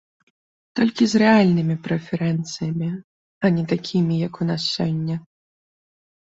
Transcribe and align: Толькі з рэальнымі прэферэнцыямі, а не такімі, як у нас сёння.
Толькі 0.77 1.03
з 1.09 1.13
рэальнымі 1.23 1.75
прэферэнцыямі, 1.87 2.89
а 3.45 3.53
не 3.59 3.63
такімі, 3.75 4.19
як 4.27 4.41
у 4.41 4.49
нас 4.53 4.61
сёння. 4.79 5.15